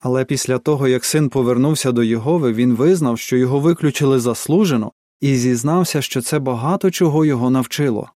Але 0.00 0.24
після 0.24 0.58
того, 0.58 0.88
як 0.88 1.04
син 1.04 1.28
повернувся 1.28 1.92
до 1.92 2.02
Єгови, 2.02 2.52
він 2.52 2.74
визнав, 2.74 3.18
що 3.18 3.36
його 3.36 3.60
виключили 3.60 4.20
заслужено, 4.20 4.92
і 5.20 5.36
зізнався, 5.36 6.02
що 6.02 6.22
це 6.22 6.38
багато 6.38 6.90
чого 6.90 7.24
його 7.24 7.50
навчило. 7.50 8.10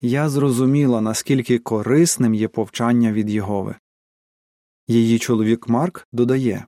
Я 0.00 0.28
зрозуміла, 0.28 1.00
наскільки 1.00 1.58
корисним 1.58 2.34
є 2.34 2.48
повчання 2.48 3.12
від 3.12 3.30
Єгови. 3.30 3.74
Її 4.88 5.18
чоловік 5.18 5.68
Марк 5.68 6.08
додає 6.12 6.66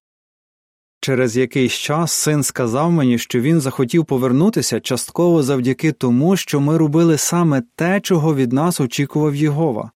Через 1.04 1.36
якийсь 1.36 1.72
час 1.72 2.12
син 2.12 2.42
сказав 2.42 2.92
мені, 2.92 3.18
що 3.18 3.40
він 3.40 3.60
захотів 3.60 4.04
повернутися 4.06 4.80
частково 4.80 5.42
завдяки 5.42 5.92
тому, 5.92 6.36
що 6.36 6.60
ми 6.60 6.78
робили 6.78 7.18
саме 7.18 7.62
те, 7.74 8.00
чого 8.00 8.34
від 8.34 8.52
нас 8.52 8.80
очікував 8.80 9.34
Єгова. 9.34 9.90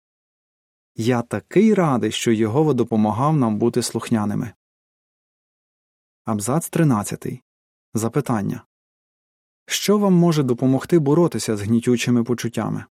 Я 0.96 1.22
такий 1.22 1.74
радий, 1.74 2.12
що 2.12 2.32
Єгова 2.32 2.72
допомагав 2.72 3.36
нам 3.36 3.58
бути 3.58 3.82
слухняними. 3.82 4.52
Абзац 6.24 6.68
13. 6.68 7.26
Запитання 7.94 8.64
Що 9.66 9.98
вам 9.98 10.12
може 10.12 10.42
допомогти 10.42 10.98
боротися 10.98 11.56
з 11.56 11.62
гнітючими 11.62 12.24
почуттями? 12.24 12.84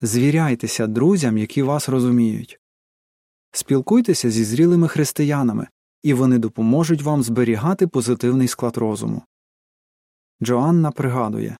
Звіряйтеся 0.00 0.86
друзям, 0.86 1.38
які 1.38 1.62
вас 1.62 1.88
розуміють. 1.88 2.60
Спілкуйтеся 3.50 4.30
зі 4.30 4.44
зрілими 4.44 4.88
християнами, 4.88 5.68
і 6.06 6.14
вони 6.14 6.38
допоможуть 6.38 7.02
вам 7.02 7.22
зберігати 7.22 7.86
позитивний 7.86 8.48
склад 8.48 8.76
розуму. 8.76 9.22
Джоанна 10.42 10.90
пригадує 10.90 11.56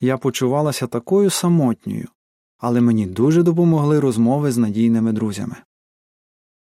Я 0.00 0.18
почувалася 0.18 0.86
такою 0.86 1.30
самотньою, 1.30 2.08
але 2.58 2.80
мені 2.80 3.06
дуже 3.06 3.42
допомогли 3.42 4.00
розмови 4.00 4.52
з 4.52 4.58
надійними 4.58 5.12
друзями. 5.12 5.56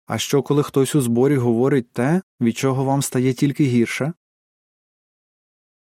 А 0.06 0.18
що, 0.18 0.42
коли 0.42 0.62
хтось 0.62 0.94
у 0.94 1.00
зборі 1.00 1.37
говорить 1.37 1.92
те, 1.92 2.23
від 2.40 2.56
чого 2.56 2.85
вам 2.85 3.02
стає 3.02 3.32
тільки 3.32 3.64
гірше? 3.64 4.12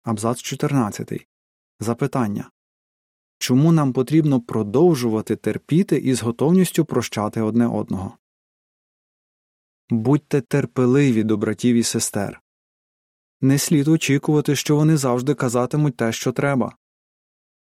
Абзац 0.02 0.42
14. 0.42 1.26
Запитання 1.80 2.50
Чому 3.38 3.72
нам 3.72 3.92
потрібно 3.92 4.40
продовжувати 4.40 5.36
терпіти 5.36 5.96
і 5.96 6.14
з 6.14 6.22
готовністю 6.22 6.84
прощати 6.84 7.40
одне 7.40 7.66
одного? 7.66 8.16
Будьте 9.92 10.40
терпеливі 10.40 11.22
до 11.22 11.36
братів 11.36 11.76
і 11.76 11.82
сестер. 11.82 12.42
Не 13.40 13.58
слід 13.58 13.88
очікувати, 13.88 14.56
що 14.56 14.76
вони 14.76 14.96
завжди 14.96 15.34
казатимуть 15.34 15.96
те, 15.96 16.12
що 16.12 16.32
треба. 16.32 16.76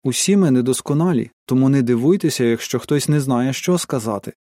Усі 0.03 0.37
ми 0.37 0.51
недосконалі, 0.51 1.31
тому 1.45 1.69
не 1.69 1.81
дивуйтеся, 1.81 2.43
якщо 2.43 2.79
хтось 2.79 3.09
не 3.09 3.19
знає, 3.19 3.53
що 3.53 3.77
сказати, 3.77 4.33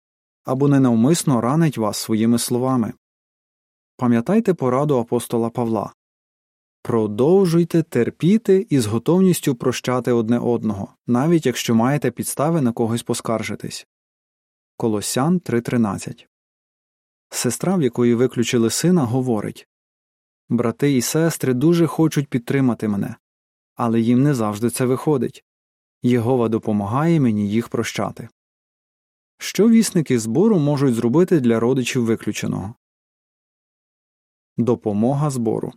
або 0.43 0.67
ненавмисно 0.67 1.41
ранить 1.41 1.77
вас 1.77 1.97
своїми 1.97 2.39
словами. 2.39 2.93
Пам'ятайте 3.97 4.53
пораду 4.53 4.97
апостола 4.97 5.49
Павла 5.49 5.93
Продовжуйте 6.81 7.83
терпіти 7.83 8.67
і 8.69 8.79
з 8.79 8.85
готовністю 8.85 9.55
прощати 9.55 10.11
одне 10.11 10.39
одного, 10.39 10.93
навіть 11.07 11.45
якщо 11.45 11.75
маєте 11.75 12.11
підстави 12.11 12.61
на 12.61 12.71
когось 12.71 13.03
поскаржитись. 13.03 13.87
Колосян 14.77 15.37
3.13 15.37 16.27
Сестра, 17.29 17.75
в 17.75 17.81
якої 17.81 18.15
виключили 18.15 18.69
сина, 18.69 19.03
говорить 19.03 19.67
Брати 20.49 20.95
і 20.95 21.01
сестри 21.01 21.53
дуже 21.53 21.87
хочуть 21.87 22.27
підтримати 22.27 22.87
мене, 22.87 23.15
але 23.75 24.01
їм 24.01 24.23
не 24.23 24.33
завжди 24.33 24.69
це 24.69 24.85
виходить. 24.85 25.43
Єгова 26.01 26.49
допомагає 26.49 27.19
мені 27.19 27.49
їх 27.49 27.69
прощати. 27.69 28.29
Що 29.37 29.69
вісники 29.69 30.19
збору 30.19 30.59
можуть 30.59 30.95
зробити 30.95 31.39
для 31.39 31.59
родичів 31.59 32.05
виключеного? 32.05 32.75
Допомога 34.57 35.29
збору. 35.29 35.73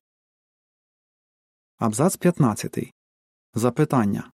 Абзац 1.78 2.16
15. 2.16 2.92
Запитання 3.54 4.30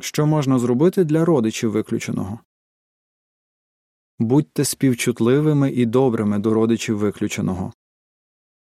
Що 0.00 0.26
можна 0.26 0.58
зробити 0.58 1.04
для 1.04 1.24
родичів 1.24 1.70
виключеного? 1.70 2.40
Будьте 4.18 4.64
співчутливими 4.64 5.70
і 5.70 5.86
добрими 5.86 6.38
до 6.38 6.54
родичів 6.54 6.98
виключеного. 6.98 7.72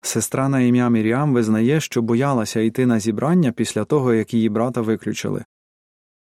Сестра 0.01 0.49
на 0.49 0.59
ім'я 0.59 0.89
Міріам 0.89 1.33
визнає, 1.33 1.81
що 1.81 2.01
боялася 2.01 2.59
йти 2.59 2.85
на 2.85 2.99
зібрання 2.99 3.51
після 3.51 3.85
того, 3.85 4.13
як 4.13 4.33
її 4.33 4.49
брата 4.49 4.81
виключили. 4.81 5.45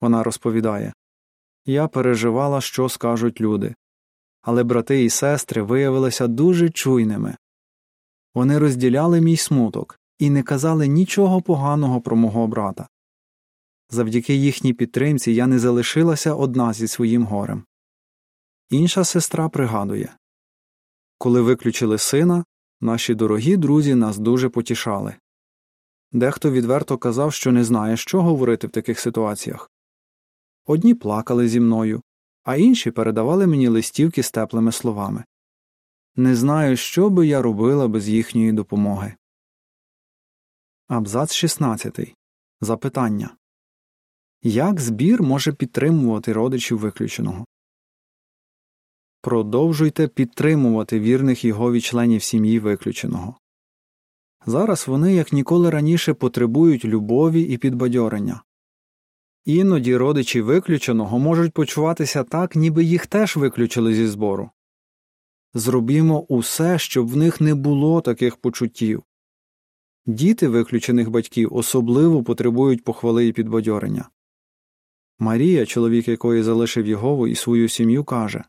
Вона 0.02 0.24
розповідає 0.24 0.94
Я 1.66 1.88
переживала, 1.88 2.62
що 2.62 2.90
скажуть 2.90 3.42
люди. 3.42 3.76
Але 4.42 4.64
брати 4.64 5.04
і 5.04 5.10
сестри 5.10 5.62
виявилися 5.62 6.28
дуже 6.28 6.70
чуйними. 6.70 7.38
Вони 8.36 8.58
розділяли 8.58 9.22
мій 9.22 9.38
смуток 9.38 10.00
і 10.20 10.30
не 10.30 10.44
казали 10.44 10.88
нічого 10.88 11.42
поганого 11.42 12.02
про 12.02 12.16
мого 12.16 12.48
брата. 12.48 12.88
Завдяки 13.90 14.36
їхній 14.36 14.74
підтримці 14.74 15.32
я 15.32 15.48
не 15.48 15.60
залишилася 15.60 16.34
одна 16.34 16.74
зі 16.74 16.88
своїм 16.88 17.24
горем. 17.24 17.64
Інша 18.72 19.04
сестра 19.04 19.50
пригадує 19.50 20.16
коли 21.22 21.42
виключили 21.42 21.98
сина, 21.98 22.46
наші 22.80 23.16
дорогі 23.16 23.58
друзі 23.58 23.96
нас 23.96 24.18
дуже 24.18 24.50
потішали. 24.50 25.16
Дехто 26.12 26.52
відверто 26.52 26.98
казав, 26.98 27.34
що 27.34 27.52
не 27.52 27.64
знає, 27.64 27.98
що 27.98 28.22
говорити 28.22 28.68
в 28.68 28.70
таких 28.70 29.00
ситуаціях. 29.00 29.72
Одні 30.66 30.94
плакали 30.94 31.48
зі 31.48 31.60
мною, 31.60 32.02
а 32.44 32.56
інші 32.56 32.92
передавали 32.92 33.48
мені 33.48 33.68
листівки 33.68 34.24
з 34.24 34.32
теплими 34.32 34.72
словами. 34.72 35.24
Не 36.16 36.36
знаю, 36.36 36.78
що 36.78 37.10
би 37.10 37.28
я 37.28 37.42
робила 37.42 37.88
без 37.88 38.10
їхньої 38.10 38.52
допомоги. 38.52 39.14
Абзац 40.88 41.34
16. 41.34 42.16
Запитання 42.62 43.36
Як 44.44 44.80
збір 44.80 45.24
може 45.24 45.54
підтримувати 45.54 46.34
родичів 46.34 46.78
виключеного? 46.78 47.46
Продовжуйте 49.24 50.08
підтримувати 50.08 51.00
вірних 51.00 51.46
Єгові 51.46 51.82
членів 51.82 52.24
сім'ї 52.24 52.60
виключеного. 52.60 53.36
Зараз 54.46 54.88
вони, 54.88 55.14
як 55.16 55.34
ніколи 55.34 55.70
раніше, 55.70 56.14
потребують 56.14 56.86
любові 56.86 57.42
і 57.42 57.58
підбадьорення. 57.58 58.44
Іноді 59.46 59.98
родичі 59.98 60.42
виключеного 60.42 61.20
можуть 61.20 61.54
почуватися 61.54 62.24
так, 62.24 62.56
ніби 62.56 62.84
їх 62.84 63.08
теж 63.08 63.38
виключили 63.38 63.94
зі 63.94 64.08
збору. 64.08 64.50
Зробімо 65.54 66.20
усе, 66.20 66.80
щоб 66.80 67.08
в 67.08 67.18
них 67.18 67.42
не 67.42 67.56
було 67.56 68.02
таких 68.02 68.38
почуттів. 68.38 69.04
Діти 70.06 70.48
виключених 70.48 71.10
батьків 71.10 71.54
особливо 71.54 72.24
потребують 72.24 72.84
похвали 72.84 73.28
і 73.28 73.34
підбадьорення. 73.34 74.10
Марія, 75.20 75.66
чоловік 75.66 76.08
якої 76.08 76.44
залишив 76.44 76.88
Єгову 76.88 77.28
і 77.28 77.36
свою 77.36 77.70
сім'ю, 77.70 78.04
каже 78.04 78.44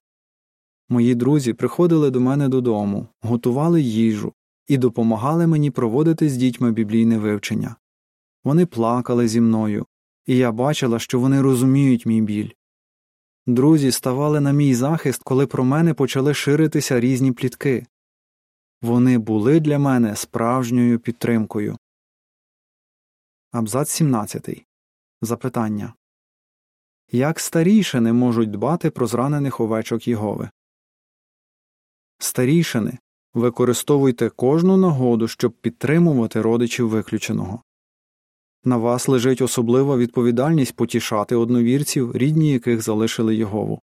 Мої 0.92 1.14
друзі 1.14 1.52
приходили 1.52 2.10
до 2.10 2.20
мене 2.20 2.48
додому, 2.48 3.08
готували 3.20 3.82
їжу 3.82 4.32
і 4.66 4.78
допомагали 4.78 5.46
мені 5.46 5.70
проводити 5.70 6.28
з 6.28 6.36
дітьми 6.36 6.72
біблійне 6.72 7.18
вивчення. 7.18 7.76
Вони 8.44 8.66
плакали 8.66 9.28
зі 9.28 9.40
мною, 9.40 9.86
і 10.26 10.36
я 10.36 10.52
бачила, 10.52 10.98
що 10.98 11.20
вони 11.20 11.40
розуміють 11.40 12.06
мій 12.06 12.22
біль. 12.22 12.50
Друзі 13.46 13.92
ставали 13.92 14.40
на 14.40 14.52
мій 14.52 14.74
захист, 14.74 15.22
коли 15.24 15.46
про 15.46 15.64
мене 15.64 15.94
почали 15.94 16.34
ширитися 16.34 17.00
різні 17.00 17.32
плітки. 17.32 17.86
Вони 18.82 19.18
були 19.18 19.60
для 19.60 19.78
мене 19.78 20.16
справжньою 20.16 20.98
підтримкою. 20.98 21.76
Абзац 23.52 23.90
17. 23.90 24.66
Запитання 25.22 25.94
Як 27.12 27.40
старішини 27.40 28.12
можуть 28.12 28.50
дбати 28.50 28.90
про 28.90 29.06
зранених 29.06 29.60
овечок 29.60 30.08
Єгови? 30.08 30.50
Старішини 32.22 32.98
використовуйте 33.34 34.28
кожну 34.28 34.76
нагоду, 34.76 35.28
щоб 35.28 35.52
підтримувати 35.52 36.40
родичів 36.40 36.88
виключеного. 36.88 37.62
На 38.64 38.76
вас 38.76 39.08
лежить 39.08 39.42
особлива 39.42 39.96
відповідальність 39.96 40.76
потішати 40.76 41.36
одновірців, 41.36 42.16
рідні 42.16 42.52
яких 42.52 42.82
залишили 42.82 43.36
Єгову. 43.36 43.80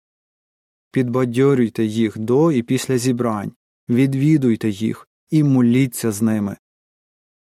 Підбадьорюйте 0.91 1.86
їх 1.86 2.17
до 2.17 2.52
і 2.52 2.63
після 2.63 2.98
зібрань, 2.98 3.52
відвідуйте 3.89 4.69
їх 4.69 5.08
і 5.30 5.43
моліться 5.43 6.12
з 6.12 6.22
ними. 6.22 6.58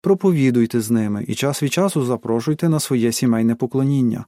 Проповідуйте 0.01 0.81
з 0.81 0.91
ними 0.91 1.25
і 1.29 1.35
час 1.35 1.63
від 1.63 1.73
часу 1.73 2.05
запрошуйте 2.05 2.69
на 2.69 2.81
своє 2.81 3.13
сімейне 3.13 3.55
поклоніння. 3.55 4.27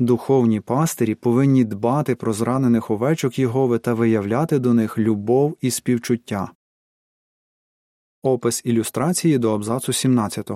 Духовні 0.00 0.60
пастирі 0.60 1.14
повинні 1.14 1.64
дбати 1.64 2.14
про 2.14 2.32
зранених 2.32 2.90
овечок 2.90 3.38
Єгови 3.38 3.78
та 3.78 3.94
виявляти 3.94 4.58
до 4.58 4.74
них 4.74 4.98
любов 4.98 5.56
і 5.60 5.70
співчуття. 5.70 6.52
Опис 8.22 8.62
ілюстрації 8.64 9.38
до 9.38 9.54
абзацу 9.54 9.92
17. 9.92 10.50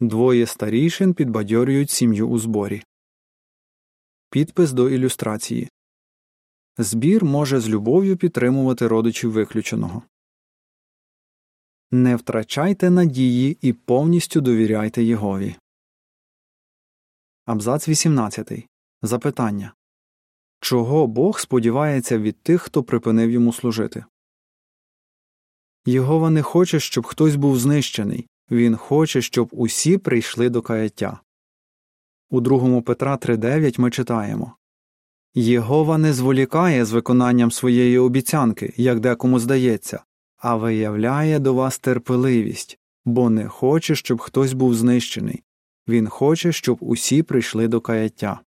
Двоє 0.00 0.46
старішин 0.46 1.14
підбадьорюють 1.14 1.90
сім'ю 1.90 2.28
у 2.28 2.38
зборі. 2.38 2.82
Підпис 4.30 4.72
до 4.72 4.90
ілюстрації 4.90 5.68
Збір 6.78 7.24
може 7.24 7.60
з 7.60 7.68
любов'ю 7.68 8.16
підтримувати 8.16 8.88
родичів 8.88 9.32
виключеного. 9.32 10.02
Не 11.90 12.16
втрачайте 12.16 12.90
надії 12.90 13.58
і 13.60 13.72
повністю 13.72 14.40
довіряйте 14.40 15.02
Єгові. 15.02 15.56
Абзац 17.46 17.88
18. 17.88 18.68
Запитання 19.02 19.74
Чого 20.60 21.06
Бог 21.06 21.40
сподівається 21.40 22.18
від 22.18 22.42
тих, 22.42 22.62
хто 22.62 22.82
припинив 22.82 23.30
йому 23.30 23.52
служити? 23.52 24.04
Єгова 25.84 26.30
не 26.30 26.42
хоче, 26.42 26.80
щоб 26.80 27.06
хтось 27.06 27.36
був 27.36 27.58
знищений. 27.58 28.26
Він 28.50 28.76
хоче, 28.76 29.22
щоб 29.22 29.48
усі 29.52 29.98
прийшли 29.98 30.48
до 30.48 30.62
каяття. 30.62 31.20
У 32.30 32.40
2 32.40 32.80
Петра 32.82 33.16
3.9 33.16 33.80
ми 33.80 33.90
читаємо 33.90 34.56
Єгова 35.34 35.98
не 35.98 36.12
зволікає 36.12 36.84
з 36.84 36.92
виконанням 36.92 37.50
своєї 37.50 37.98
обіцянки, 37.98 38.74
як 38.76 39.00
декому 39.00 39.38
здається, 39.38 40.04
а 40.36 40.56
виявляє 40.56 41.38
до 41.38 41.54
вас 41.54 41.78
терпеливість, 41.78 42.78
бо 43.04 43.30
не 43.30 43.48
хоче, 43.48 43.94
щоб 43.94 44.20
хтось 44.20 44.52
був 44.52 44.74
знищений. 44.74 45.42
Він 45.88 46.08
хоче, 46.08 46.52
щоб 46.52 46.78
усі 46.80 47.22
прийшли 47.22 47.68
до 47.68 47.80
каяття. 47.80 48.40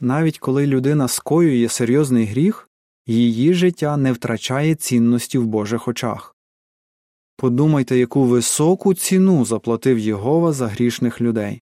Навіть 0.00 0.38
коли 0.38 0.66
людина 0.66 1.08
скоює 1.08 1.68
серйозний 1.68 2.24
гріх, 2.24 2.70
її 3.06 3.54
життя 3.54 3.96
не 3.96 4.12
втрачає 4.12 4.74
цінності 4.74 5.38
в 5.38 5.46
Божих 5.46 5.88
очах. 5.88 6.36
Подумайте, 7.36 7.98
яку 7.98 8.24
високу 8.24 8.94
ціну 8.94 9.44
заплатив 9.44 9.98
Єгова 9.98 10.52
за 10.52 10.66
грішних 10.66 11.20
людей. 11.20 11.62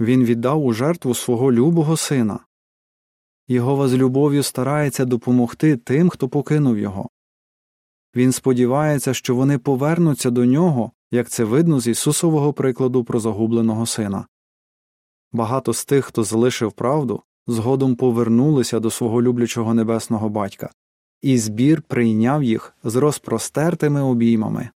Він 0.00 0.24
віддав 0.24 0.64
у 0.64 0.72
жертву 0.72 1.14
свого 1.14 1.52
любого 1.52 1.96
сина. 1.96 2.38
Його 3.48 3.88
з 3.88 3.94
любов'ю 3.94 4.42
старається 4.42 5.04
допомогти 5.04 5.76
тим, 5.76 6.08
хто 6.08 6.28
покинув 6.28 6.78
його. 6.78 7.08
Він 8.16 8.32
сподівається, 8.32 9.14
що 9.14 9.34
вони 9.34 9.58
повернуться 9.58 10.30
до 10.30 10.44
нього, 10.44 10.92
як 11.12 11.28
це 11.28 11.44
видно 11.44 11.80
з 11.80 11.86
Ісусового 11.86 12.52
прикладу 12.52 13.04
про 13.04 13.20
загубленого 13.20 13.86
сина. 13.86 14.26
Багато 15.32 15.72
з 15.72 15.84
тих, 15.84 16.04
хто 16.04 16.24
залишив 16.24 16.72
правду, 16.72 17.22
згодом 17.46 17.96
повернулися 17.96 18.80
до 18.80 18.90
свого 18.90 19.22
люблячого 19.22 19.74
небесного 19.74 20.28
батька, 20.28 20.70
і 21.20 21.38
збір 21.38 21.82
прийняв 21.82 22.42
їх 22.42 22.76
з 22.84 22.96
розпростертими 22.96 24.02
обіймами. 24.02 24.70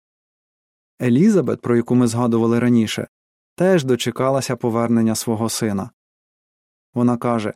Елізабет, 1.03 1.61
про 1.61 1.77
яку 1.77 1.95
ми 1.95 2.07
згадували 2.07 2.59
раніше, 2.59 3.09
теж 3.55 3.85
дочекалася 3.85 4.57
повернення 4.57 5.15
свого 5.15 5.49
сина. 5.49 5.91
Вона 6.95 7.17
каже 7.17 7.53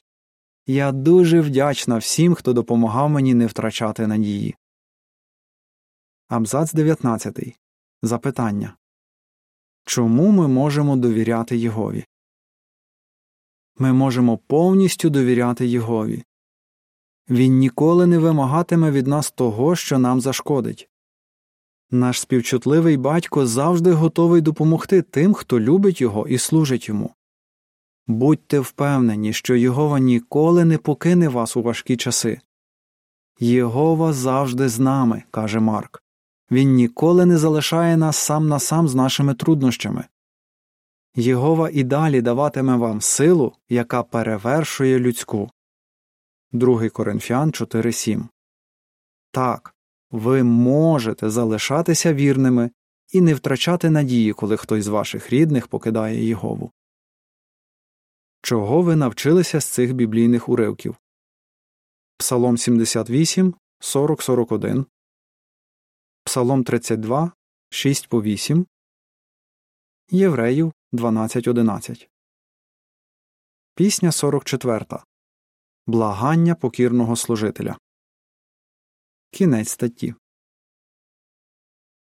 Я 0.67 0.93
дуже 0.93 1.41
вдячна 1.41 1.99
всім, 1.99 2.35
хто 2.35 2.53
допомагав 2.53 3.11
мені 3.11 3.35
не 3.35 3.47
втрачати 3.47 4.07
надії. 4.07 4.57
Абзац 6.29 6.73
19. 6.73 7.59
Запитання 8.02 8.76
Чому 9.84 10.30
ми 10.30 10.48
можемо 10.48 10.96
довіряти 10.96 11.56
Єгові? 11.56 12.04
Ми 13.78 13.92
можемо 13.92 14.38
повністю 14.38 15.11
довіряти 15.11 15.66
Єгові. 15.66 16.24
Він 17.30 17.58
ніколи 17.58 18.06
не 18.06 18.18
вимагатиме 18.18 18.90
від 18.90 19.06
нас 19.06 19.30
того, 19.30 19.76
що 19.76 19.98
нам 19.98 20.20
зашкодить. 20.20 20.88
Наш 21.90 22.20
співчутливий 22.20 22.96
батько 22.96 23.46
завжди 23.46 23.92
готовий 23.92 24.40
допомогти 24.40 25.02
тим, 25.02 25.34
хто 25.34 25.61
любить 25.61 26.00
його 26.00 26.28
і 26.28 26.38
служить 26.38 26.88
йому. 26.88 27.14
Будьте 28.06 28.61
впевнені, 28.61 29.32
що 29.32 29.54
Єгова 29.54 29.98
ніколи 29.98 30.64
не 30.64 30.78
покине 30.78 31.28
вас 31.28 31.56
у 31.56 31.62
важкі 31.62 31.96
часи. 31.96 32.40
Єгова 33.40 34.12
завжди 34.12 34.68
з 34.68 34.78
нами, 34.78 35.22
каже 35.30 35.61
Марк. 35.61 36.02
Він 36.50 36.74
ніколи 36.74 37.26
не 37.26 37.38
залишає 37.38 37.96
нас 37.96 38.16
сам 38.16 38.48
на 38.48 38.58
сам 38.58 38.88
з 38.88 38.94
нашими 38.94 39.34
труднощами. 39.34 40.04
Єгова 41.14 41.70
і 41.72 41.84
далі 41.84 42.20
даватиме 42.20 42.76
вам 42.76 43.00
силу, 43.00 43.52
яка 43.68 44.02
перевершує 44.02 44.98
людську. 44.98 45.50
2 46.52 46.88
Коринфян 46.88 47.50
4.7 47.50 48.28
Так, 49.30 49.74
ви 50.11 50.42
можете 50.42 51.30
залишатися 51.30 52.14
вірними 52.14 52.70
і 53.12 53.20
не 53.20 53.34
втрачати 53.34 53.90
надії, 53.90 54.32
коли 54.32 54.56
хтось 54.56 54.84
з 54.84 54.88
ваших 54.88 55.30
рідних 55.30 55.68
покидає 55.68 56.24
Єгову. 56.24 56.72
Чого 58.42 58.82
ви 58.82 58.96
навчилися 58.96 59.61
з 59.61 59.64
цих 59.64 59.92
біблійних 59.92 60.48
уривків? 60.48 60.96
Псалом 62.16 62.58
78, 62.58 63.54
40 63.80 64.22
41 64.22 64.87
Псалом 66.29 66.64
32, 66.64 67.33
6 67.71 68.09
по 68.09 68.23
8 68.23 68.67
Євреїв 70.11 70.73
12.11 70.93 72.09
Пісня 73.75 74.12
44 74.12 74.87
Благання 75.87 76.55
покірного 76.55 77.17
служителя. 77.17 77.79
Кінець 79.31 79.69
статті 79.69 80.14